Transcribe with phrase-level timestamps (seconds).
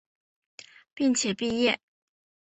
[0.95, 1.79] 并且毕业。